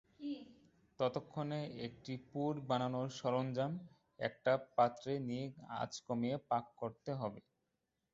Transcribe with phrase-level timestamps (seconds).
[0.99, 3.71] ততক্ষণে একটা পুর বানানোর সরঞ্জাম
[4.19, 5.45] একটা একটা পাত্রে নিয়ে
[5.77, 7.41] আঁচ কমিয়ে পাক করতে হবে।